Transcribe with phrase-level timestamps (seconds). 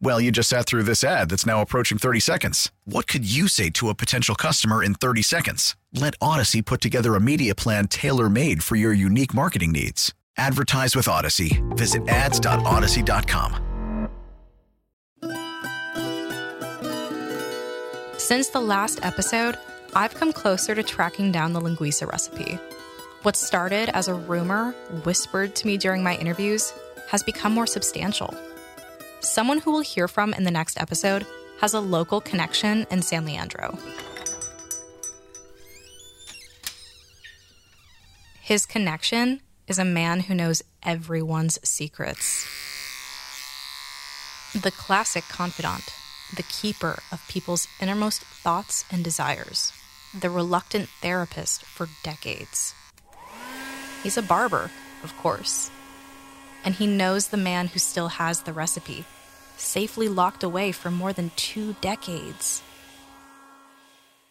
[0.00, 2.70] Well, you just sat through this ad that's now approaching 30 seconds.
[2.84, 5.76] What could you say to a potential customer in 30 seconds?
[5.92, 10.12] Let Odyssey put together a media plan tailor made for your unique marketing needs.
[10.36, 11.62] Advertise with Odyssey.
[11.70, 13.60] Visit ads.odyssey.com.
[18.18, 19.58] Since the last episode,
[19.94, 22.58] I've come closer to tracking down the linguiça recipe.
[23.22, 24.72] What started as a rumor
[25.04, 26.72] whispered to me during my interviews
[27.08, 28.34] has become more substantial.
[29.24, 31.26] Someone who we'll hear from in the next episode
[31.60, 33.78] has a local connection in San Leandro.
[38.42, 42.46] His connection is a man who knows everyone's secrets.
[44.52, 45.84] The classic confidant,
[46.36, 49.72] the keeper of people's innermost thoughts and desires,
[50.20, 52.74] the reluctant therapist for decades.
[54.02, 54.70] He's a barber,
[55.02, 55.70] of course.
[56.62, 59.06] And he knows the man who still has the recipe,
[59.64, 62.62] safely locked away for more than two decades.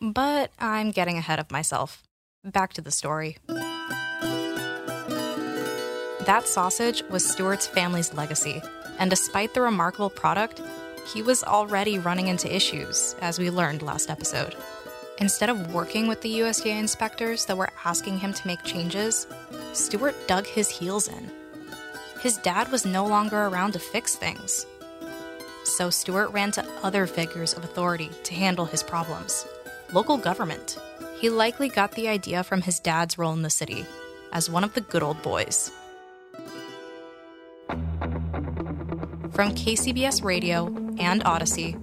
[0.02, 2.04] But I'm getting ahead of myself.
[2.44, 3.38] Back to the story.
[6.26, 8.62] That sausage was Stuart's family's legacy,
[8.98, 10.62] and despite the remarkable product,
[11.14, 14.56] he was already running into issues, as we learned last episode.
[15.20, 19.28] Instead of working with the USDA inspectors that were asking him to make changes,
[19.74, 21.32] Stuart dug his heels in.
[22.22, 24.66] His dad was no longer around to fix things.
[25.64, 29.46] So Stuart ran to other figures of authority to handle his problems
[29.94, 30.80] local government.
[31.20, 33.86] He likely got the idea from his dad's role in the city
[34.32, 35.72] as one of the good old boys.
[39.32, 41.76] From KCBS Radio and Odyssey,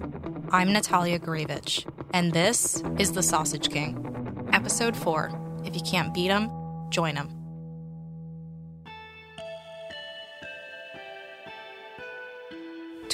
[0.51, 5.61] I'm Natalia Gurevich, and this is The Sausage King, Episode 4.
[5.65, 6.49] If you can't beat him,
[6.89, 7.40] join him.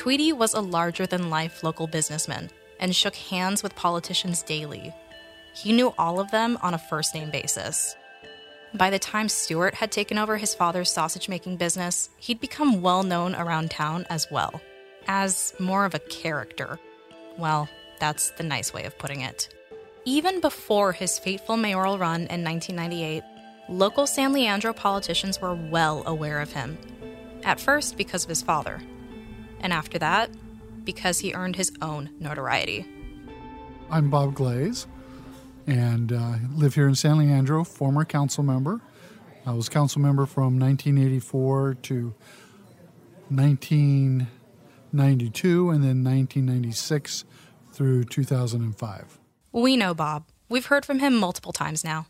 [0.07, 4.93] Tweedy was a larger than life local businessman and shook hands with politicians daily.
[5.53, 7.93] He knew all of them on a first name basis.
[8.73, 13.03] By the time Stuart had taken over his father's sausage making business, he'd become well
[13.03, 14.61] known around town as well,
[15.09, 16.79] as more of a character.
[17.37, 17.67] Well,
[17.99, 19.53] that's the nice way of putting it.
[20.05, 23.23] Even before his fateful mayoral run in 1998,
[23.67, 26.77] local San Leandro politicians were well aware of him.
[27.43, 28.81] At first, because of his father,
[29.61, 30.29] and after that,
[30.83, 32.85] because he earned his own notoriety.
[33.89, 34.85] I'm Bob Glaze
[35.67, 38.81] and uh, live here in San Leandro, former council member.
[39.45, 42.13] I was council member from 1984 to
[43.29, 47.25] 1992 and then 1996
[47.71, 49.19] through 2005.
[49.51, 50.25] We know Bob.
[50.49, 52.07] We've heard from him multiple times now.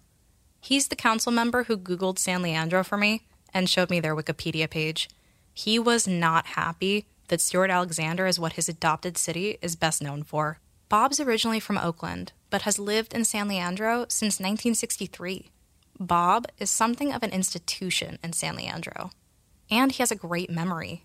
[0.62, 4.70] He's the council member who Googled San Leandro for me and showed me their Wikipedia
[4.70, 5.10] page.
[5.54, 10.24] He was not happy that Stuart Alexander is what his adopted city is best known
[10.24, 10.60] for.
[10.90, 15.50] Bob's originally from Oakland, but has lived in San Leandro since 1963.
[16.00, 19.12] Bob is something of an institution in San Leandro,
[19.70, 21.04] and he has a great memory.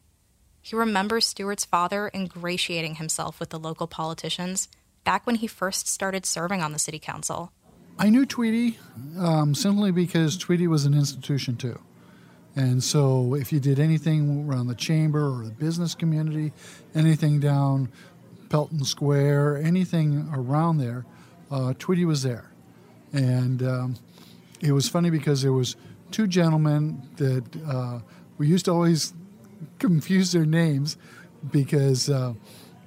[0.60, 4.68] He remembers Stuart's father ingratiating himself with the local politicians
[5.04, 7.52] back when he first started serving on the city council.
[7.98, 8.78] I knew Tweedy
[9.18, 11.80] um, simply because Tweedy was an institution too.
[12.54, 16.52] And so, if you did anything around the chamber or the business community,
[16.94, 17.90] anything down
[18.50, 21.06] Pelton Square, anything around there,
[21.50, 22.50] uh, Tweedy was there.
[23.12, 23.96] And um,
[24.60, 25.76] it was funny because there was
[26.10, 28.00] two gentlemen that uh,
[28.36, 29.14] we used to always
[29.78, 30.96] confuse their names
[31.50, 32.34] because uh,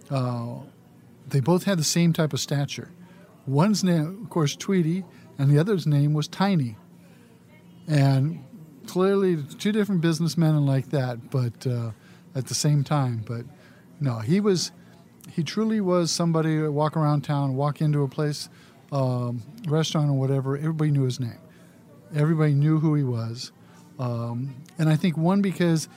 [0.10, 0.56] uh
[1.28, 2.92] they both had the same type of stature.
[3.48, 5.04] One's name, of course, Tweedy,
[5.38, 6.78] and the other's name was Tiny.
[7.88, 8.44] And
[8.88, 11.92] clearly two different businessmen and like that, but uh,
[12.34, 13.24] at the same time.
[13.26, 13.46] But
[14.00, 14.72] no, he was,
[15.32, 18.50] he truly was somebody to walk around town, walk into a place,
[18.92, 21.38] um, restaurant or whatever, everybody knew his name.
[22.16, 23.52] Everybody knew who he was,
[24.00, 25.90] um, and I think one because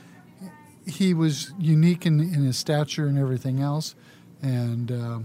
[0.86, 3.94] he was unique in, in his stature and everything else,
[4.42, 5.18] and uh,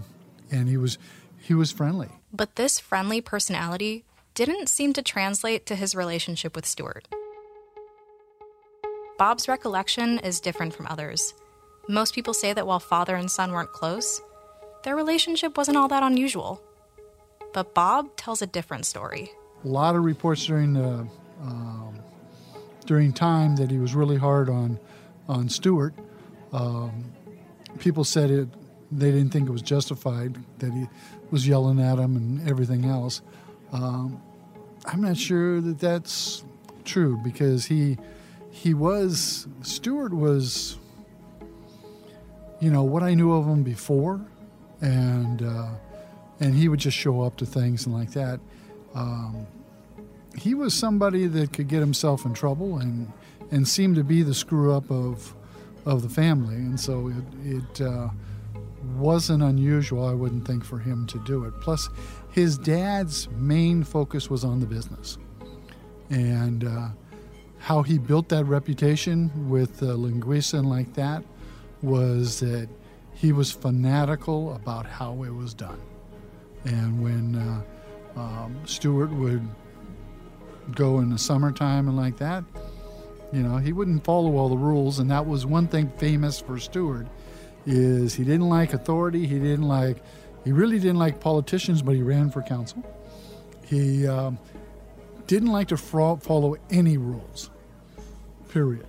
[0.50, 0.98] and he was
[1.40, 2.10] he was friendly.
[2.32, 7.08] But this friendly personality didn't seem to translate to his relationship with Stuart.
[9.16, 11.34] Bob's recollection is different from others.
[11.88, 14.20] Most people say that while father and son weren't close,
[14.82, 16.60] their relationship wasn't all that unusual.
[17.52, 19.30] But Bob tells a different story.
[19.64, 21.06] A lot of reports during the
[21.40, 21.98] um,
[22.86, 24.80] during time that he was really hard on
[25.28, 25.94] on Stuart.
[26.52, 27.04] Um,
[27.78, 28.48] people said it;
[28.90, 30.88] they didn't think it was justified that he
[31.30, 33.22] was yelling at him and everything else.
[33.72, 34.20] Um,
[34.86, 36.44] I'm not sure that that's
[36.84, 37.96] true because he
[38.54, 40.78] he was Stuart was
[42.60, 44.24] you know what I knew of him before,
[44.80, 45.70] and uh,
[46.38, 48.38] and he would just show up to things and like that.
[48.94, 49.48] Um,
[50.38, 53.12] he was somebody that could get himself in trouble and
[53.50, 55.34] and seemed to be the screw up of
[55.84, 58.08] of the family, and so it it uh,
[58.96, 61.60] wasn't unusual, I wouldn't think, for him to do it.
[61.60, 61.88] Plus,
[62.30, 65.18] his dad's main focus was on the business,
[66.08, 66.88] and uh,
[67.64, 71.24] how he built that reputation with uh, Linguiça and like that
[71.80, 72.68] was that
[73.14, 75.80] he was fanatical about how it was done.
[76.66, 79.48] And when uh, um, Stuart would
[80.74, 82.44] go in the summertime and like that,
[83.32, 86.58] you know, he wouldn't follow all the rules, and that was one thing famous for
[86.58, 87.06] Stuart
[87.64, 89.26] is he didn't like authority.
[89.26, 90.02] He didn't like,
[90.44, 92.84] he really didn't like politicians, but he ran for council.
[93.64, 94.38] He um,
[95.26, 97.48] didn't like to follow any rules.
[98.54, 98.86] Period.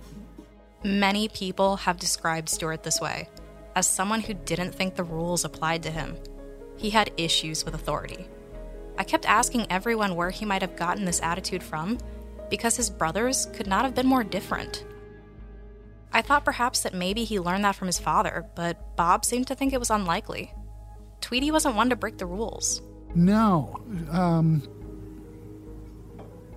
[0.84, 3.28] Many people have described Stuart this way
[3.74, 6.16] as someone who didn't think the rules applied to him.
[6.76, 8.28] He had issues with authority.
[8.96, 11.98] I kept asking everyone where he might have gotten this attitude from,
[12.48, 14.84] because his brothers could not have been more different.
[16.12, 19.56] I thought perhaps that maybe he learned that from his father, but Bob seemed to
[19.56, 20.54] think it was unlikely.
[21.20, 22.80] Tweety wasn't one to break the rules.
[23.16, 23.80] No.
[24.12, 24.62] Um,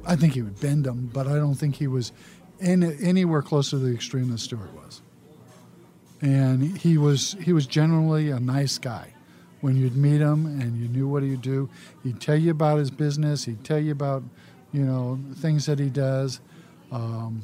[0.06, 2.12] I think he would bend them, but I don't think he was
[2.60, 5.02] in, anywhere close to the extreme that Stuart was.
[6.22, 9.14] And he was he was generally a nice guy.
[9.62, 11.70] When you'd meet him and you knew what he'd do,
[12.04, 13.44] he'd tell you about his business.
[13.44, 14.24] He'd tell you about
[14.72, 16.40] you know, things that he does.
[16.92, 17.42] Um,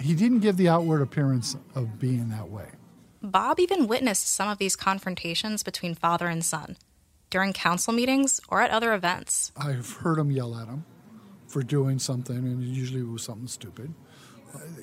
[0.00, 2.68] he didn't give the outward appearance of being that way.
[3.22, 6.76] Bob even witnessed some of these confrontations between father and son
[7.30, 9.52] during council meetings or at other events.
[9.56, 10.84] I've heard him yell at him
[11.46, 13.94] for doing something, and usually it was something stupid.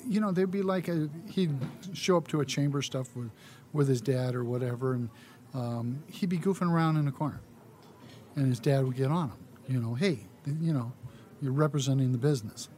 [0.06, 1.54] You know, they'd be like, a, he'd
[1.92, 3.30] show up to a chamber stuff with,
[3.72, 5.10] with his dad or whatever, and
[5.54, 7.40] um, he'd be goofing around in the corner.
[8.36, 9.38] And his dad would get on him,
[9.68, 10.20] you know, hey,
[10.60, 10.92] you know,
[11.42, 12.68] you're representing the business.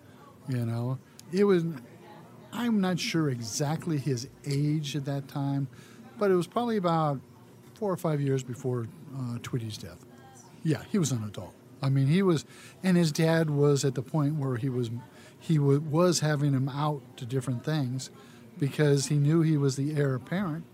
[0.48, 0.98] You know,
[1.32, 1.64] it was.
[2.52, 5.68] I'm not sure exactly his age at that time,
[6.18, 7.20] but it was probably about
[7.74, 8.86] four or five years before
[9.16, 10.04] uh, Tweety's death.
[10.62, 11.54] Yeah, he was an adult.
[11.80, 12.44] I mean, he was,
[12.82, 14.90] and his dad was at the point where he was,
[15.42, 18.10] he w- was having him out to different things,
[18.60, 20.64] because he knew he was the heir apparent,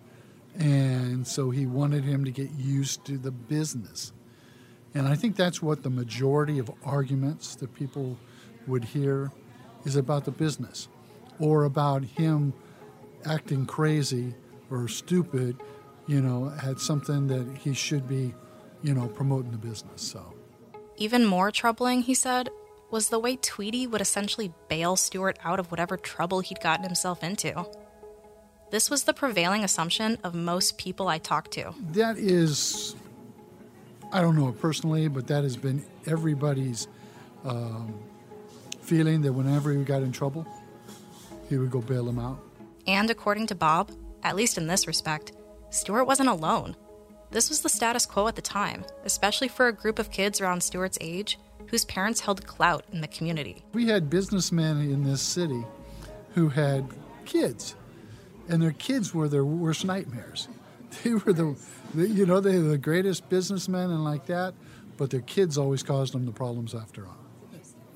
[0.59, 4.13] and so he wanted him to get used to the business.
[4.95, 8.19] And I think that's what the majority of arguments that people
[8.67, 9.33] would hear
[9.87, 10.89] is about the business
[11.39, 12.53] or about him
[13.25, 14.35] acting crazy
[14.71, 15.57] or stupid,
[16.07, 18.35] you know, at something that he should be,
[18.83, 20.03] you know, promoting the business.
[20.03, 20.35] So,
[20.97, 22.51] even more troubling, he said,
[22.91, 27.23] was the way Tweety would essentially bail Stuart out of whatever trouble he'd gotten himself
[27.23, 27.67] into.
[28.71, 31.73] This was the prevailing assumption of most people I talked to.
[31.93, 32.95] That is
[34.13, 36.89] I don't know it personally, but that has been everybody's
[37.45, 37.95] um,
[38.81, 40.47] feeling that whenever he got in trouble,
[41.49, 42.39] he would go bail him out.
[42.87, 43.93] And according to Bob,
[44.23, 45.33] at least in this respect,
[45.71, 46.75] Stuart wasn't alone.
[47.31, 50.63] This was the status quo at the time, especially for a group of kids around
[50.63, 53.63] Stuart's age whose parents held clout in the community.
[53.75, 55.65] We had businessmen in this city
[56.35, 56.89] who had
[57.27, 57.77] kids,
[58.49, 60.49] and their kids were their worst nightmares.
[61.05, 61.55] They were the
[61.95, 64.55] you know, they're the greatest businessmen and like that,
[64.97, 67.17] but their kids always caused them the problems after all.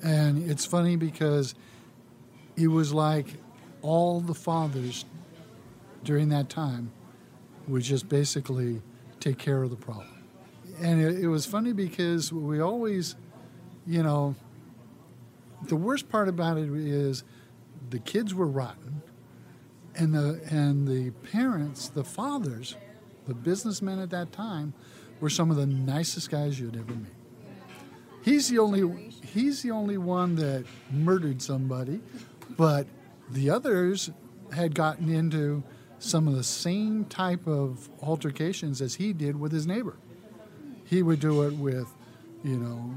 [0.03, 1.55] And it's funny because
[2.57, 3.27] it was like
[3.81, 5.07] all the fathers
[6.05, 6.91] during that time
[7.67, 8.83] would just basically
[9.23, 10.09] take care of the problem.
[10.81, 13.15] And it, it was funny because we always,
[13.87, 14.35] you know,
[15.69, 17.25] the worst part about it is
[17.91, 19.03] the kids were rotten
[19.95, 22.77] and the and the parents, the fathers
[23.27, 24.75] the businessmen at that time
[25.21, 27.13] were some of the nicest guys you'd ever meet.
[28.25, 32.01] he's the only he's the only one that murdered somebody,
[32.57, 32.87] but
[33.31, 34.11] the others
[34.53, 35.63] had gotten into
[36.03, 39.97] some of the same type of altercations as he did with his neighbor.
[40.85, 41.89] He would do it with,
[42.43, 42.95] you know,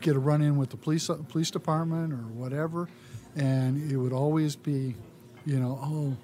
[0.00, 2.88] get a run in with the police police department or whatever,
[3.36, 4.96] and it would always be,
[5.44, 6.16] you know, oh,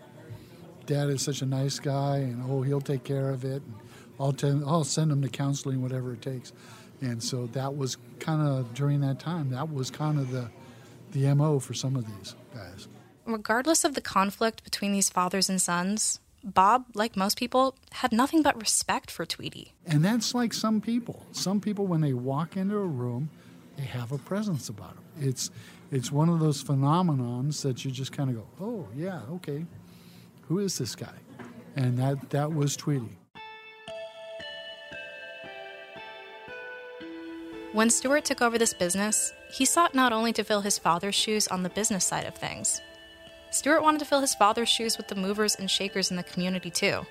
[0.86, 3.62] dad is such a nice guy, and oh, he'll take care of it.
[3.62, 3.74] And
[4.18, 6.52] I'll tell, I'll send him to counseling, whatever it takes.
[7.00, 9.50] And so that was kind of during that time.
[9.50, 10.48] That was kind of the
[11.12, 12.88] the mo for some of these guys.
[13.28, 18.40] Regardless of the conflict between these fathers and sons, Bob, like most people, had nothing
[18.40, 19.74] but respect for Tweedy.
[19.84, 21.26] And that's like some people.
[21.32, 23.28] Some people, when they walk into a room,
[23.76, 25.04] they have a presence about them.
[25.20, 25.50] It's
[25.90, 29.66] it's one of those phenomenons that you just kind of go, oh yeah, okay,
[30.48, 31.14] who is this guy?
[31.76, 33.18] And that that was Tweedy.
[37.74, 41.46] When Stuart took over this business, he sought not only to fill his father's shoes
[41.48, 42.80] on the business side of things.
[43.50, 46.70] Stuart wanted to fill his father's shoes with the movers and shakers in the community
[46.70, 47.06] too.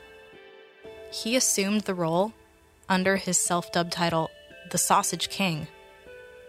[1.12, 2.34] He assumed the role
[2.89, 4.29] under his self dubbed title,
[4.72, 5.67] the Sausage King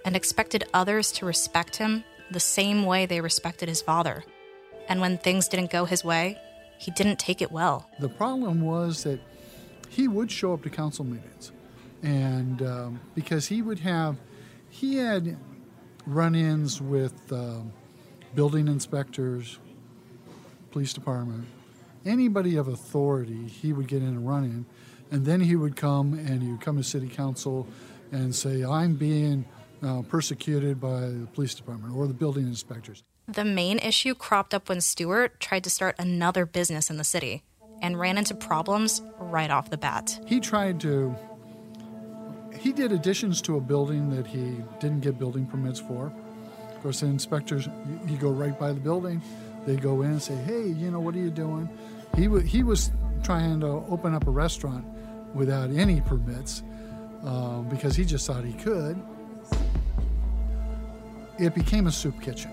[0.09, 4.25] and expected others to respect him the same way they respected his father.
[4.89, 6.39] And when things didn't go his way,
[6.79, 7.91] he didn't take it well.
[7.99, 9.21] The problem was that
[9.91, 11.53] he would show up to council meetings,
[12.03, 14.17] and um, because he would have,
[14.71, 15.37] he had
[16.07, 17.73] run ins with um,
[18.35, 19.59] building inspectors,
[20.79, 21.45] police department,
[22.07, 24.65] anybody of authority, he would get in a run in,
[25.11, 27.67] and then he would come and he would come to city council
[28.13, 29.45] and say, I'm being
[29.83, 33.03] uh, persecuted by the police department or the building inspectors.
[33.27, 37.43] The main issue cropped up when Stuart tried to start another business in the city
[37.83, 40.21] and ran into problems right off the bat.
[40.27, 41.13] He tried to,
[42.57, 46.13] he did additions to a building that he didn't get building permits for.
[46.79, 47.69] Of course, the inspectors,
[48.07, 49.21] you go right by the building,
[49.67, 51.69] they go in and say, hey, you know, what are you doing?
[52.17, 52.91] He, w- he was
[53.23, 54.87] trying to open up a restaurant
[55.35, 56.63] without any permits
[57.25, 58.97] uh, because he just thought he could
[61.39, 62.51] it became a soup kitchen.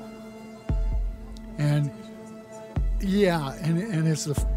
[1.58, 1.92] And
[3.02, 4.48] yeah, and, and it's the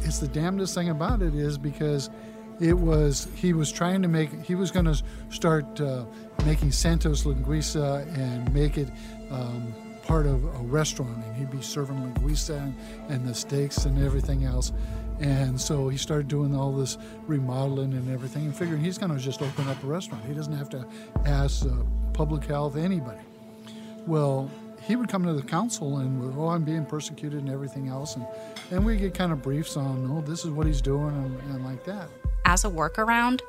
[0.00, 2.10] it's the damnedest thing about it is because
[2.60, 6.04] it was he was trying to make he was going to start uh,
[6.44, 8.88] making Santos linguiça and make it
[9.30, 12.74] um, part of a restaurant, and he'd be serving linguiça and,
[13.08, 14.72] and the steaks and everything else.
[15.20, 19.18] And so he started doing all this remodeling and everything, and figuring he's going to
[19.18, 20.24] just open up a restaurant.
[20.24, 20.86] He doesn't have to
[21.26, 21.70] ask uh,
[22.12, 23.20] public health anybody.
[24.06, 24.48] Well,
[24.82, 28.16] he would come to the council and, oh, I'm being persecuted and everything else.
[28.16, 28.26] And,
[28.70, 31.64] and we get kind of briefs on, oh, this is what he's doing and, and
[31.64, 32.08] like that.
[32.46, 33.40] As a workaround,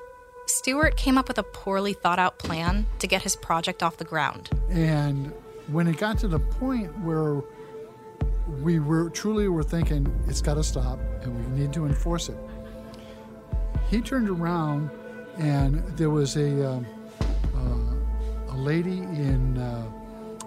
[0.49, 4.03] Stuart came up with a poorly thought out plan to get his project off the
[4.03, 4.49] ground.
[4.69, 5.31] And
[5.67, 7.41] when it got to the point where
[8.61, 12.37] we were truly were thinking it's got to stop and we need to enforce it,
[13.89, 14.89] he turned around
[15.37, 16.85] and there was a, um,
[17.55, 19.87] uh, a lady in uh,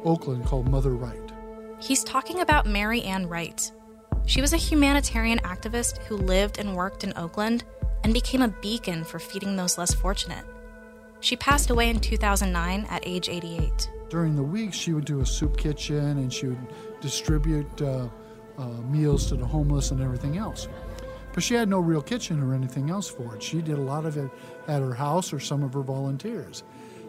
[0.04, 1.32] Oakland called Mother Wright.
[1.80, 3.70] He's talking about Mary Ann Wright.
[4.26, 7.64] She was a humanitarian activist who lived and worked in Oakland
[8.04, 10.44] and became a beacon for feeding those less fortunate.
[11.20, 13.90] She passed away in 2009 at age 88.
[14.10, 16.66] During the week, she would do a soup kitchen and she would
[17.00, 18.08] distribute uh,
[18.58, 20.68] uh, meals to the homeless and everything else.
[21.32, 23.42] But she had no real kitchen or anything else for it.
[23.42, 24.30] She did a lot of it
[24.68, 26.62] at her house or some of her volunteers.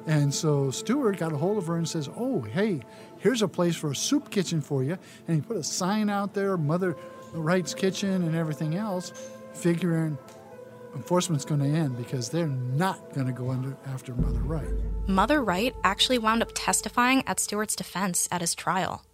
[0.05, 2.81] And so Stuart got a hold of her and says, Oh, hey,
[3.19, 4.97] here's a place for a soup kitchen for you.
[5.27, 6.95] And he put a sign out there, Mother
[7.33, 9.11] Wright's Kitchen and everything else,
[9.53, 10.17] figuring
[10.95, 14.69] enforcement's going to end because they're not going to go under after Mother Wright.
[15.07, 19.05] Mother Wright actually wound up testifying at Stuart's defense at his trial.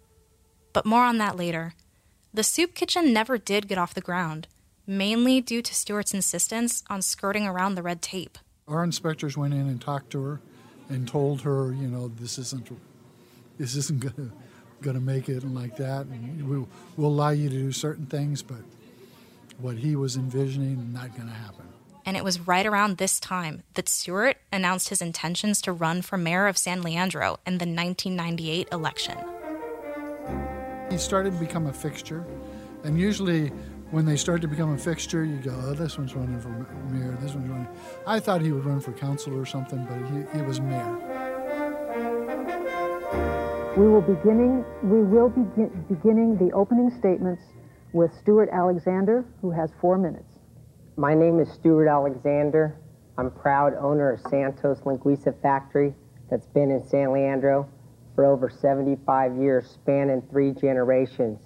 [0.72, 1.74] But more on that later.
[2.32, 4.46] The soup kitchen never did get off the ground,
[4.86, 8.38] mainly due to Stuart's insistence on skirting around the red tape.
[8.68, 10.40] Our inspectors went in and talked to her
[10.88, 12.70] and told her, you know, this isn't
[13.58, 14.30] this isn't gonna
[14.80, 18.42] gonna make it and like that, and we'll we'll allow you to do certain things,
[18.42, 18.62] but
[19.58, 21.69] what he was envisioning not gonna happen.
[22.10, 26.18] And it was right around this time that Stuart announced his intentions to run for
[26.18, 29.16] mayor of San Leandro in the 1998 election.
[30.90, 32.26] He started to become a fixture,
[32.82, 33.50] and usually
[33.92, 36.48] when they start to become a fixture, you go, oh, this one's running for
[36.90, 37.68] mayor, this one's running.
[38.08, 40.96] I thought he would run for council or something, but he, he was mayor.
[43.76, 44.64] We will beginning.
[44.82, 45.42] We will be
[45.88, 47.44] beginning the opening statements
[47.92, 50.29] with Stuart Alexander, who has four minutes.
[51.00, 52.76] My name is Stuart Alexander.
[53.16, 55.94] I'm proud owner of Santos Linguiça Factory
[56.28, 57.66] that's been in San Leandro
[58.14, 61.40] for over 75 years, spanning three generations.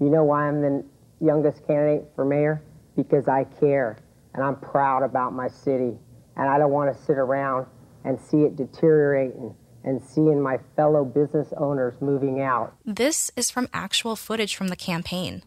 [0.00, 0.84] You know why I'm the
[1.20, 2.62] youngest candidate for mayor?
[2.94, 3.98] Because I care
[4.34, 5.98] and I'm proud about my city.
[6.36, 7.66] And I don't want to sit around
[8.04, 9.52] and see it deteriorating
[9.82, 12.76] and seeing my fellow business owners moving out.
[12.84, 15.42] This is from actual footage from the campaign.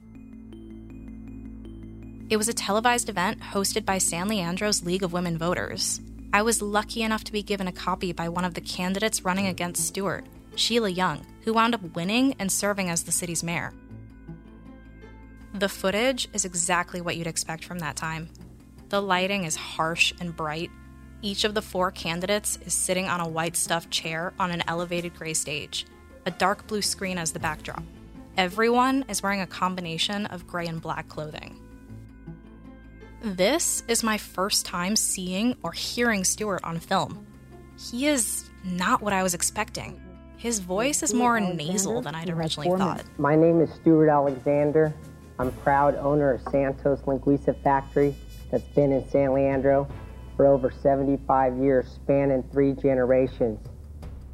[2.29, 5.99] It was a televised event hosted by San Leandro's League of Women Voters.
[6.31, 9.47] I was lucky enough to be given a copy by one of the candidates running
[9.47, 13.73] against Stuart, Sheila Young, who wound up winning and serving as the city's mayor.
[15.55, 18.29] The footage is exactly what you'd expect from that time.
[18.89, 20.69] The lighting is harsh and bright.
[21.23, 25.15] Each of the four candidates is sitting on a white stuffed chair on an elevated
[25.15, 25.87] gray stage,
[26.27, 27.81] a dark blue screen as the backdrop.
[28.37, 31.59] Everyone is wearing a combination of gray and black clothing.
[33.21, 37.27] This is my first time seeing or hearing Stuart on film.
[37.77, 39.99] He is not what I was expecting.
[40.37, 43.03] His voice is more nasal than I'd originally thought.
[43.17, 44.93] My name is Stuart Alexander.
[45.37, 48.15] I'm proud owner of Santos Linguiça Factory
[48.51, 49.85] that's been in San Leandro
[50.37, 53.59] for over 75 years, spanning three generations.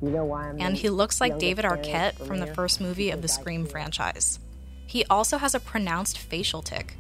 [0.04, 3.24] You know why I'm And he looks like David Arquette from the first movie of
[3.24, 4.40] the Scream franchise.
[4.86, 6.98] He also has a pronounced facial tic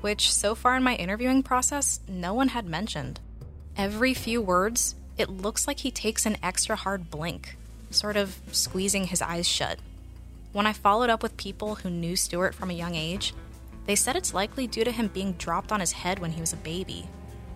[0.00, 3.20] which so far in my interviewing process, no one had mentioned.
[3.76, 7.56] Every few words, it looks like he takes an extra hard blink,
[7.90, 9.78] sort of squeezing his eyes shut.
[10.52, 13.34] When I followed up with people who knew Stuart from a young age,
[13.86, 16.52] they said it's likely due to him being dropped on his head when he was
[16.52, 17.08] a baby,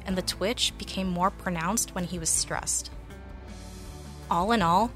[0.07, 2.91] and the twitch became more pronounced when he was stressed.
[4.31, 4.91] All in all,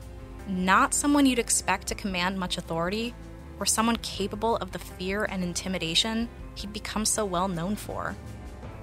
[0.47, 3.15] not someone you'd expect to command much authority,
[3.59, 8.15] or someone capable of the fear and intimidation he'd become so well known for.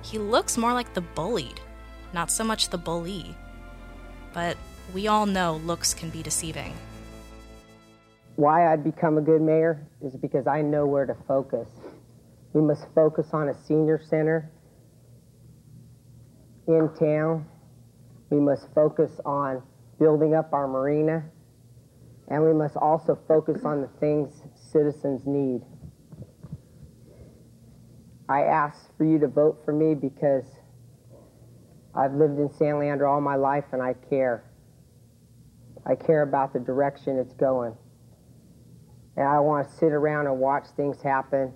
[0.03, 1.59] He looks more like the bullied,
[2.13, 3.35] not so much the bully.
[4.33, 4.57] But
[4.93, 6.73] we all know looks can be deceiving.
[8.35, 11.67] Why I'd become a good mayor is because I know where to focus.
[12.53, 14.51] We must focus on a senior center
[16.67, 17.45] in town.
[18.29, 19.61] We must focus on
[19.99, 21.23] building up our marina.
[22.29, 25.61] And we must also focus on the things citizens need.
[28.31, 30.45] I ask for you to vote for me because
[31.93, 34.45] I've lived in San Leandro all my life and I care.
[35.85, 37.75] I care about the direction it's going.
[39.17, 41.51] And I want to sit around and watch things happen.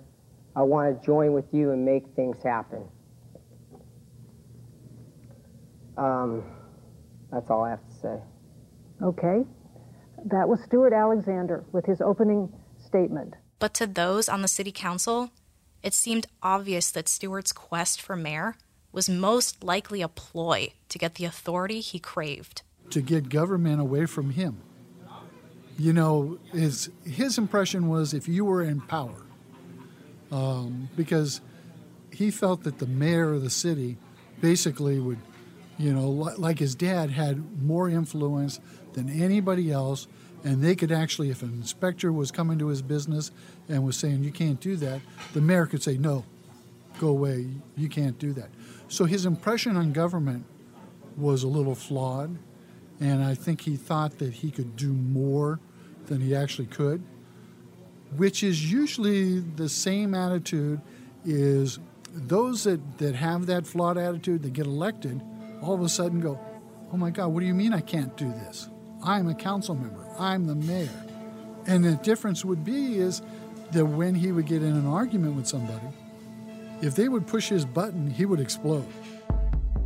[0.54, 2.84] I want to join with you and make things happen.
[5.96, 6.44] Um,
[7.32, 8.18] that's all I have to say.
[9.02, 9.44] Okay.
[10.26, 12.52] That was Stuart Alexander with his opening
[12.84, 13.34] statement.
[13.58, 15.30] But to those on the city council,
[15.86, 18.56] it seemed obvious that Stuart's quest for mayor
[18.90, 22.62] was most likely a ploy to get the authority he craved.
[22.90, 24.62] To get government away from him.
[25.78, 29.22] You know, his, his impression was if you were in power,
[30.32, 31.40] um, because
[32.10, 33.96] he felt that the mayor of the city
[34.40, 35.20] basically would,
[35.78, 38.58] you know, like his dad had more influence
[38.94, 40.08] than anybody else
[40.44, 43.30] and they could actually, if an inspector was coming to his business
[43.68, 45.00] and was saying, you can't do that,
[45.32, 46.24] the mayor could say, no,
[46.98, 48.48] go away, you can't do that.
[48.88, 50.44] So his impression on government
[51.16, 52.36] was a little flawed,
[53.00, 55.58] and I think he thought that he could do more
[56.06, 57.02] than he actually could,
[58.16, 60.80] which is usually the same attitude
[61.24, 61.78] is
[62.14, 65.20] those that, that have that flawed attitude that get elected
[65.62, 66.38] all of a sudden go,
[66.92, 68.68] oh my God, what do you mean I can't do this?
[69.06, 70.04] I'm a council member.
[70.18, 70.90] I'm the mayor.
[71.68, 73.22] And the difference would be is
[73.70, 75.86] that when he would get in an argument with somebody,
[76.82, 78.86] if they would push his button, he would explode.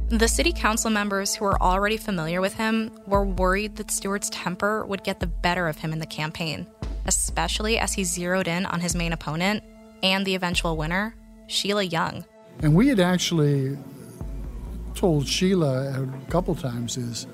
[0.09, 4.87] The city council members who were already familiar with him were worried that Stuart's temper
[4.87, 6.67] would get the better of him in the campaign,
[7.05, 9.63] especially as he zeroed in on his main opponent
[10.03, 11.15] and the eventual winner,
[11.47, 12.25] Sheila Young.
[12.63, 13.77] And we had actually
[14.95, 17.27] told Sheila a couple times is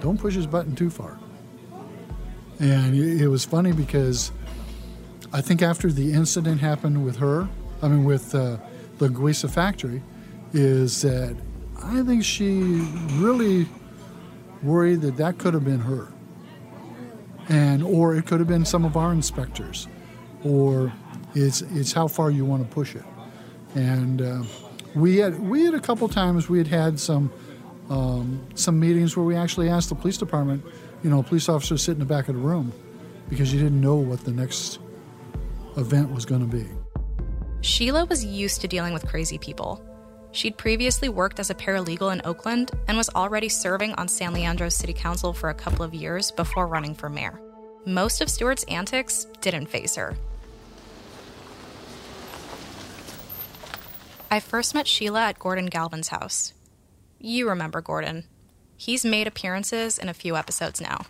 [0.00, 1.18] don't push his button too far.
[2.62, 4.30] And it was funny because
[5.32, 7.48] I think after the incident happened with her,
[7.82, 8.56] I mean, with uh,
[8.98, 10.00] the Guisa factory,
[10.52, 11.36] is that
[11.82, 12.60] I think she
[13.14, 13.66] really
[14.62, 16.06] worried that that could have been her.
[17.48, 19.88] And, or it could have been some of our inspectors,
[20.44, 20.92] or
[21.34, 23.02] it's, it's how far you want to push it.
[23.74, 24.42] And uh,
[24.94, 27.32] we had, we had a couple times, we had had some,
[27.90, 30.64] um, some meetings where we actually asked the police department,
[31.02, 32.72] you know, police officer sit in the back of the room
[33.28, 34.78] because you didn't know what the next
[35.76, 36.66] event was going to be.
[37.60, 39.82] Sheila was used to dealing with crazy people.
[40.32, 44.68] She'd previously worked as a paralegal in Oakland and was already serving on San Leandro
[44.68, 47.40] City Council for a couple of years before running for mayor.
[47.84, 50.16] Most of Stuart's antics didn't phase her.
[54.30, 56.54] I first met Sheila at Gordon Galvan's house.
[57.18, 58.24] You remember Gordon.
[58.82, 61.02] He's made appearances in a few episodes now.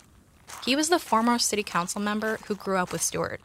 [0.63, 3.41] He was the former city council member who grew up with Stuart.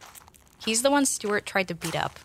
[0.62, 2.18] He's the one Stuart tried to beat up.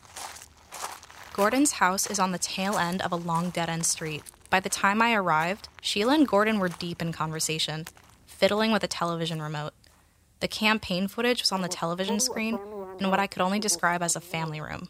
[1.32, 4.22] Gordon's house is on the tail end of a long dead end street.
[4.50, 7.86] By the time I arrived, Sheila and Gordon were deep in conversation,
[8.26, 9.74] fiddling with a television remote.
[10.42, 12.60] The campaign footage was on the television screen
[13.00, 14.90] in what I could only describe as a family room.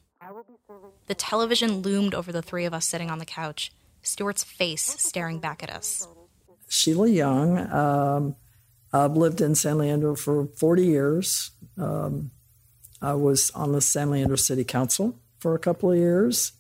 [1.06, 3.72] The television loomed over the three of us sitting on the couch,
[4.02, 6.08] Stuart's face staring back at us.
[6.68, 7.58] Sheila Young.
[7.72, 8.36] Um,
[8.92, 11.52] I've lived in San Leandro for 40 years.
[11.78, 12.32] Um,
[13.02, 16.54] I was on the San Leandro City Council for a couple of years.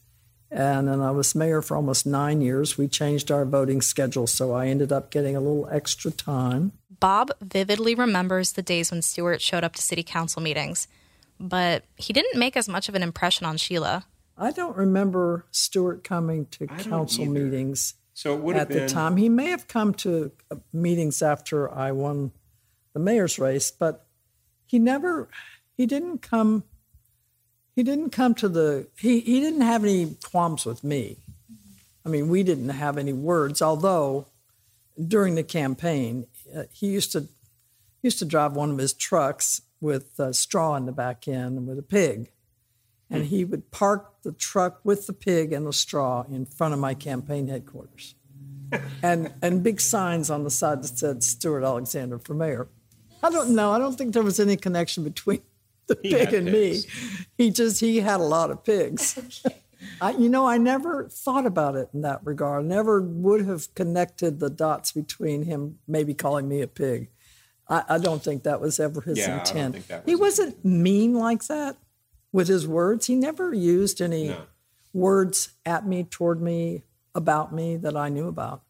[0.51, 2.77] And then I was mayor for almost nine years.
[2.77, 6.73] We changed our voting schedule, so I ended up getting a little extra time.
[6.99, 10.87] Bob vividly remembers the days when Stuart showed up to city council meetings,
[11.39, 14.05] but he didn't make as much of an impression on Sheila.
[14.37, 19.17] I don't remember Stuart coming to council meetings so it would at been, the time.
[19.17, 22.31] He may have come to uh, meetings after I won
[22.93, 24.05] the mayor's race, but
[24.65, 25.29] he never,
[25.75, 26.63] he didn't come,
[27.75, 31.17] he didn't come to the, he, he didn't have any qualms with me.
[32.05, 34.27] I mean, we didn't have any words, although
[35.07, 37.27] during the campaign, uh, he used to,
[38.01, 41.67] used to drive one of his trucks with uh, straw in the back end and
[41.67, 42.29] with a pig
[43.13, 46.79] and he would park the truck with the pig and the straw in front of
[46.79, 48.15] my campaign headquarters.
[49.03, 52.67] and and big signs on the side that said Stuart Alexander for mayor.
[53.21, 53.71] I don't know.
[53.71, 55.41] I don't think there was any connection between
[55.87, 56.85] the He pig and pigs.
[56.87, 57.25] me.
[57.37, 59.17] He just he had a lot of pigs.
[60.01, 62.65] I, you know, I never thought about it in that regard.
[62.65, 67.09] Never would have connected the dots between him maybe calling me a pig.
[67.67, 69.73] I, I don't think that was ever his Yeah, I don't intent.
[69.75, 71.77] think that he was wasn't mean like that
[72.33, 73.05] with his words.
[73.07, 74.47] He never used any No.
[74.91, 76.83] words at me, toward me,
[77.15, 78.63] about me that I knew about.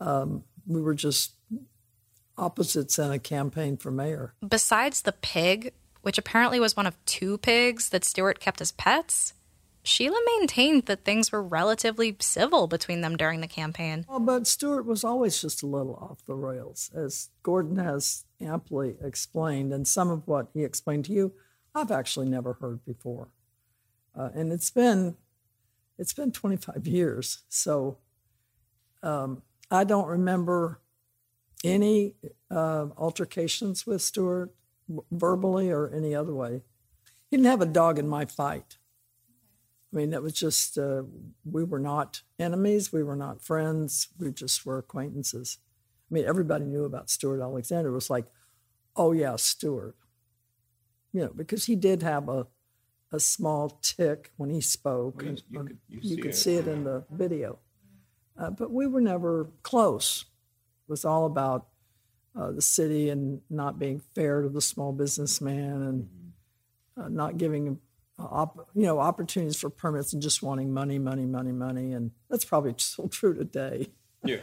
[0.00, 1.32] Um, we were just
[2.36, 4.34] opposites in a campaign for mayor.
[4.46, 9.34] Besides the pig, which apparently was one of two pigs that Stuart kept as pets,
[9.84, 14.04] Sheila maintained that things were relatively civil between them during the campaign.
[14.08, 18.96] Well, but Stuart was always just a little off the rails, as Gordon has amply
[19.02, 21.32] explained, and some of what he explained to you,
[21.74, 23.28] I've actually never heard before.
[24.14, 25.16] Uh, and it's been
[25.98, 27.98] it's been 25 years, so
[29.02, 30.80] um, I don't remember
[31.64, 32.14] any
[32.50, 34.52] uh, altercations with Stuart,
[35.10, 36.62] verbally or any other way.
[37.30, 38.76] He didn't have a dog in my fight.
[39.92, 41.02] I mean, it was just, uh,
[41.44, 45.58] we were not enemies, we were not friends, we just were acquaintances.
[46.10, 47.90] I mean, everybody knew about Stuart Alexander.
[47.90, 48.26] It was like,
[48.96, 49.96] oh, yeah, Stuart.
[51.12, 52.46] You know, because he did have a,
[53.12, 55.16] a small tick when he spoke.
[55.22, 57.58] Well, you- and- you could- you you see could it, see it in the video.
[58.38, 60.24] Uh, but we were never close.
[60.88, 61.68] It was all about
[62.34, 66.08] uh, the city and not being fair to the small businessman and
[66.96, 67.78] uh, not giving
[68.18, 71.92] uh, op- you know, opportunities for permits and just wanting money, money, money, money.
[71.92, 73.90] And that's probably still true today.
[74.24, 74.38] Yeah.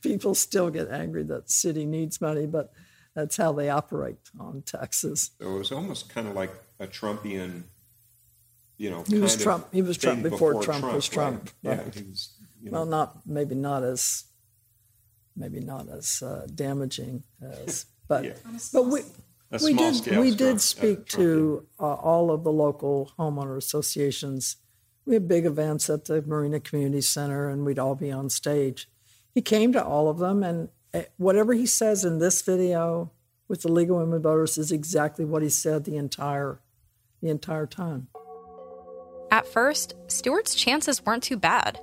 [0.00, 2.72] People still get angry that the city needs money, but
[3.14, 5.30] that's how they operate on taxes.
[5.40, 7.64] So it was almost kind of like a Trumpian,
[8.76, 9.04] you know.
[9.06, 11.76] He was of Trump- he was Trump thing before Trump was Trump, Right?
[11.78, 11.94] Yeah, right.
[11.94, 12.34] he was.
[12.62, 14.24] You know, Well, not maybe not as
[15.36, 18.32] maybe not as uh, damaging as, but Yeah.
[18.72, 19.02] but we
[19.62, 23.12] we did scale we Trump- did uh, speak Trump, to uh, all of the local
[23.18, 24.56] homeowner associations.
[25.06, 28.88] We had big events at the Marina Community Center, and we'd all be on stage.
[29.34, 33.10] He came to all of them, and uh, Eh, whatever he says in this video
[33.48, 36.60] with the League of Women Voters is exactly what he said the entire
[37.20, 38.06] the entire time.
[39.30, 41.80] At first, Stuart's chances weren't too bad.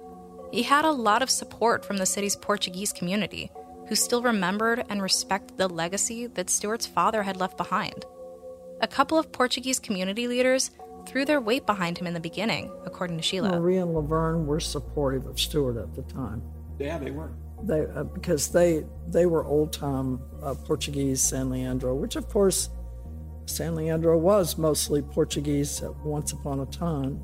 [0.51, 3.51] He had a lot of support from the city's Portuguese community,
[3.87, 8.05] who still remembered and respected the legacy that Stuart's father had left behind.
[8.81, 10.71] A couple of Portuguese community leaders
[11.07, 13.59] threw their weight behind him in the beginning, according to Sheila.
[13.59, 16.41] Maria and Laverne were supportive of Stuart at the time.
[16.79, 17.31] yeah, they were.
[17.63, 22.69] They uh, because they they were old time uh, Portuguese San Leandro, which of course
[23.45, 27.19] San Leandro was mostly Portuguese once upon a time,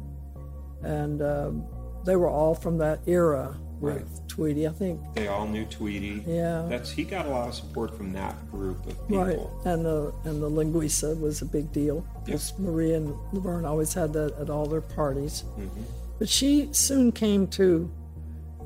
[0.83, 1.65] and um,
[2.05, 4.27] they were all from that era with Right.
[4.27, 4.67] Tweety.
[4.67, 6.23] I think They all knew Tweety.
[6.27, 6.65] Yeah.
[6.69, 9.23] That's he got a lot of support from that group of people.
[9.23, 13.93] right, and the and the linguiça was a big deal because Maria and Laverne always
[13.93, 15.43] had that at all their parties.
[15.57, 15.83] Mm-hmm.
[16.19, 17.89] But she soon came to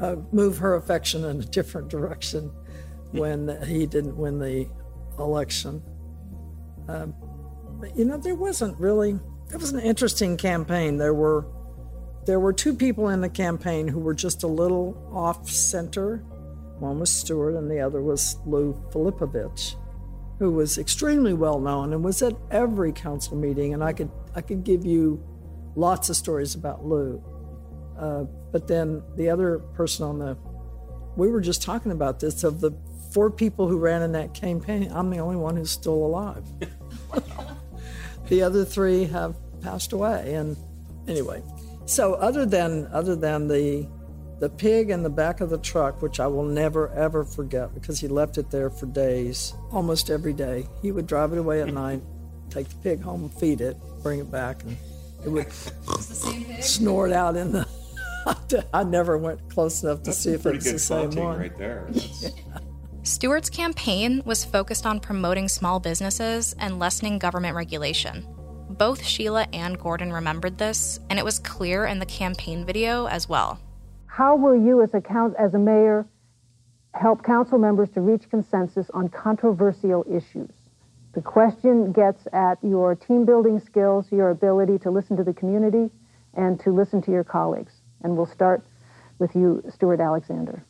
[0.01, 2.51] uh, move her affection in a different direction
[3.11, 4.67] when he didn't win the
[5.19, 5.81] election.
[6.87, 7.13] Um,
[7.79, 9.19] but you know, there wasn't really.
[9.53, 10.97] It was an interesting campaign.
[10.97, 11.45] There were
[12.25, 16.17] there were two people in the campaign who were just a little off center.
[16.79, 19.75] One was Stuart, and the other was Lou Filipovich,
[20.39, 23.73] who was extremely well known and was at every council meeting.
[23.73, 25.23] And I could I could give you
[25.75, 27.23] lots of stories about Lou.
[27.97, 30.37] Uh, but then the other person on the,
[31.15, 32.71] we were just talking about this of the
[33.11, 34.89] four people who ran in that campaign.
[34.93, 36.43] I'm the only one who's still alive.
[38.27, 40.33] the other three have passed away.
[40.33, 40.57] And
[41.07, 41.43] anyway,
[41.85, 43.87] so other than other than the
[44.39, 47.99] the pig in the back of the truck, which I will never ever forget because
[47.99, 50.67] he left it there for days, almost every day.
[50.81, 52.01] He would drive it away at night,
[52.49, 54.77] take the pig home, feed it, bring it back, and
[55.23, 55.51] it would
[56.61, 57.67] snort out in the.
[58.73, 61.23] I never went close enough to That's see if pretty it's good the same taunting
[61.23, 61.39] one.
[61.39, 61.87] right there.
[61.91, 62.31] That's-
[63.03, 68.27] Stuart's campaign was focused on promoting small businesses and lessening government regulation.
[68.69, 73.27] Both Sheila and Gordon remembered this, and it was clear in the campaign video as
[73.27, 73.59] well.
[74.05, 76.05] How will you, as a, coun- as a mayor,
[76.93, 80.51] help council members to reach consensus on controversial issues?
[81.13, 85.89] The question gets at your team building skills, your ability to listen to the community,
[86.35, 87.80] and to listen to your colleagues.
[88.03, 88.63] And we'll start
[89.19, 90.65] with you, Stuart Alexander.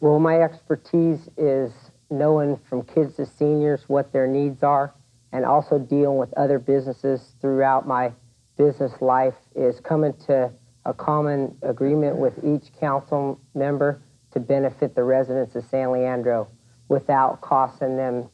[0.00, 1.72] Well, my expertise is
[2.10, 4.94] knowing from kids to seniors what their needs are
[5.32, 8.12] and also dealing with other businesses throughout my
[8.56, 10.50] business life is coming to
[10.84, 14.00] a common agreement with each council member
[14.32, 16.48] to benefit the residents of San Leandro
[16.88, 18.28] without costing them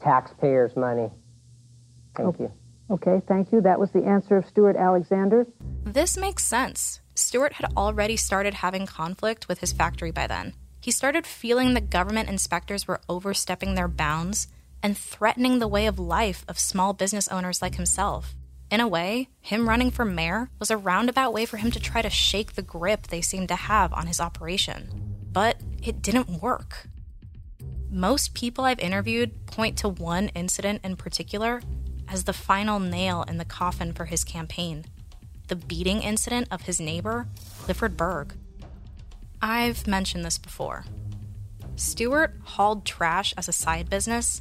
[0.00, 1.10] taxpayers money.
[2.16, 2.52] Thank oh, you.
[2.90, 3.60] Okay, thank you.
[3.60, 5.46] That was the answer of Stuart Alexander.
[5.84, 7.00] This makes sense.
[7.14, 10.54] Stuart had already started having conflict with his factory by then.
[10.80, 14.48] He started feeling that government inspectors were overstepping their bounds
[14.82, 18.34] and threatening the way of life of small business owners like himself.
[18.70, 22.02] In a way, him running for mayor was a roundabout way for him to try
[22.02, 25.16] to shake the grip they seemed to have on his operation.
[25.32, 26.88] But it didn't work.
[27.88, 31.62] Most people I've interviewed point to one incident in particular
[32.08, 34.84] as the final nail in the coffin for his campaign
[35.48, 37.26] the beating incident of his neighbor,
[37.60, 38.34] Clifford Berg.
[39.42, 40.84] I've mentioned this before.
[41.76, 44.40] Stuart hauled trash as a side business,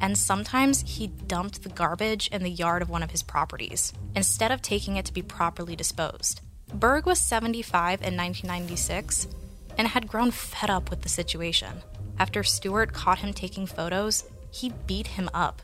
[0.00, 4.50] and sometimes he dumped the garbage in the yard of one of his properties instead
[4.50, 6.40] of taking it to be properly disposed.
[6.74, 9.28] Berg was 75 in 1996
[9.78, 11.82] and had grown fed up with the situation.
[12.18, 15.62] After Stuart caught him taking photos, he beat him up,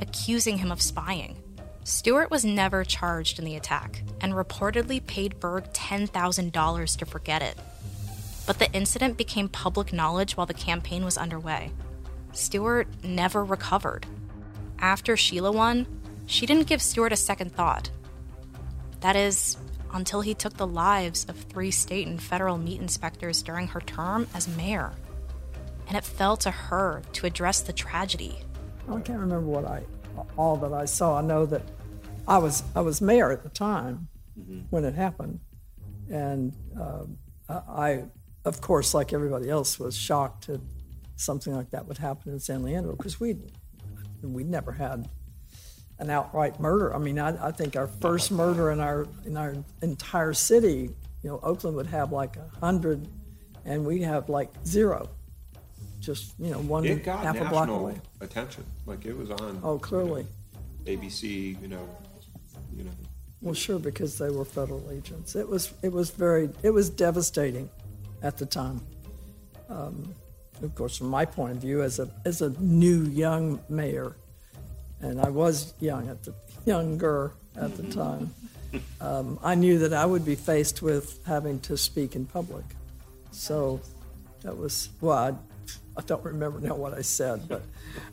[0.00, 1.39] accusing him of spying.
[1.82, 7.56] Stuart was never charged in the attack and reportedly paid Berg $10,000 to forget it.
[8.46, 11.72] But the incident became public knowledge while the campaign was underway.
[12.32, 14.06] Stuart never recovered.
[14.78, 15.86] After Sheila won,
[16.26, 17.90] she didn't give Stuart a second thought.
[19.00, 19.56] That is,
[19.92, 24.28] until he took the lives of three state and federal meat inspectors during her term
[24.34, 24.92] as mayor.
[25.88, 28.38] And it fell to her to address the tragedy.
[28.88, 29.82] I can't remember what I
[30.36, 31.18] all that I saw.
[31.18, 31.62] I know that
[32.26, 34.08] I was I was mayor at the time
[34.70, 35.40] when it happened,
[36.10, 38.04] and um, I,
[38.44, 40.60] of course, like everybody else, was shocked that
[41.16, 43.36] something like that would happen in San Leandro because we
[44.22, 45.08] we'd never had
[45.98, 46.94] an outright murder.
[46.94, 50.90] I mean, I, I think our first murder in our in our entire city,
[51.22, 53.08] you know, Oakland would have like a hundred,
[53.64, 55.08] and we have like zero.
[56.00, 58.00] Just you know, one it got half a block away.
[58.20, 58.64] attention.
[58.86, 59.60] Like it was on.
[59.62, 60.26] Oh, clearly.
[60.84, 61.86] ABC, you know,
[62.74, 62.90] you know.
[63.42, 65.36] Well, sure, because they were federal agents.
[65.36, 67.70] It was it was very it was devastating
[68.22, 68.80] at the time.
[69.68, 70.14] Um,
[70.62, 74.16] of course, from my point of view, as a as a new young mayor,
[75.00, 76.34] and I was young at the
[76.66, 78.34] younger at the time,
[79.00, 82.64] um, I knew that I would be faced with having to speak in public.
[83.30, 83.80] So
[84.42, 85.34] that was well, I,
[86.00, 87.60] I don't remember now what I said, but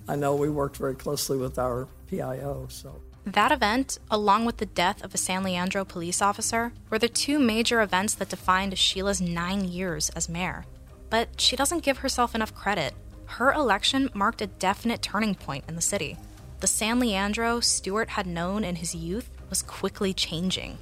[0.10, 2.68] I know we worked very closely with our PIO.
[2.70, 3.02] So.
[3.26, 7.40] That event, along with the death of a San Leandro police officer, were the two
[7.40, 10.66] major events that defined Sheila's nine years as mayor.
[11.10, 12.94] But she doesn't give herself enough credit.
[13.26, 16.18] Her election marked a definite turning point in the city.
[16.60, 20.78] The San Leandro Stuart had known in his youth was quickly changing.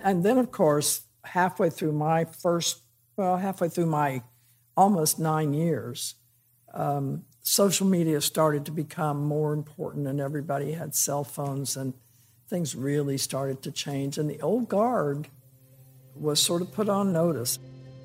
[0.00, 2.82] And then, of course, halfway through my first,
[3.16, 4.22] well, halfway through my
[4.78, 6.14] almost nine years,
[6.72, 11.94] um, social media started to become more important, and everybody had cell phones, and
[12.48, 14.18] things really started to change.
[14.18, 15.26] And the old guard
[16.14, 17.58] was sort of put on notice.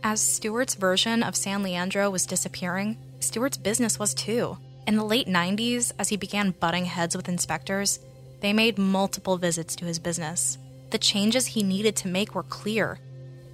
[0.03, 4.57] As Stuart's version of San Leandro was disappearing, Stuart's business was too.
[4.87, 7.99] In the late 90s, as he began butting heads with inspectors,
[8.41, 10.57] they made multiple visits to his business.
[10.89, 12.99] The changes he needed to make were clear,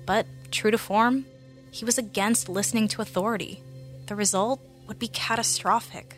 [0.06, 1.26] but true to form,
[1.72, 3.62] he was against listening to authority.
[4.08, 6.16] The result would be catastrophic.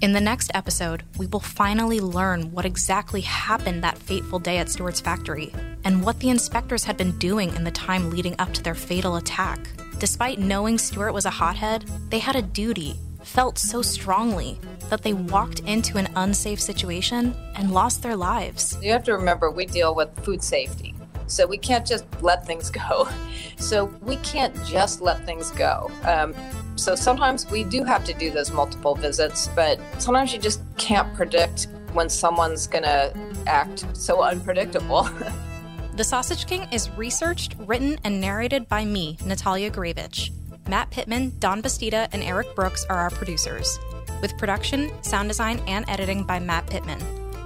[0.00, 4.70] In the next episode, we will finally learn what exactly happened that fateful day at
[4.70, 5.52] Stuart's factory
[5.84, 9.16] and what the inspectors had been doing in the time leading up to their fatal
[9.16, 9.58] attack.
[9.98, 15.12] Despite knowing Stewart was a hothead, they had a duty, felt so strongly, that they
[15.12, 18.78] walked into an unsafe situation and lost their lives.
[18.82, 20.94] You have to remember, we deal with food safety.
[21.26, 23.08] So we can't just let things go.
[23.56, 25.90] So we can't just let things go.
[26.04, 26.34] Um,
[26.76, 31.12] so sometimes we do have to do those multiple visits, but sometimes you just can't
[31.14, 33.14] predict when someone's going to
[33.46, 35.08] act so unpredictable.
[35.96, 40.30] the Sausage King is researched, written, and narrated by me, Natalia Gurevich.
[40.70, 43.76] Matt Pitman, Don Bastida, and Eric Brooks are our producers,
[44.22, 47.00] with production, sound design, and editing by Matt Pitman.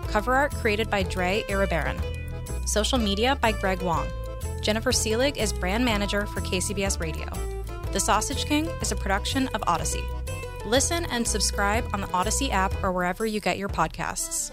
[0.08, 1.98] Cover art created by Dre Iribaran.
[2.68, 4.06] Social media by Greg Wong.
[4.60, 7.26] Jennifer Seelig is brand manager for KCBS Radio.
[7.92, 10.04] The Sausage King is a production of Audacy.
[10.66, 14.52] Listen and subscribe on the Audacy app or wherever you get your podcasts.